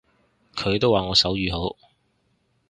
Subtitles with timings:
[0.55, 1.77] 佢都話我手語好